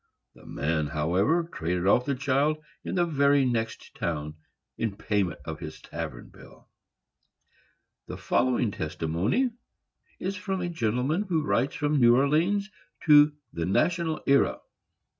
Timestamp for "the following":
8.07-8.71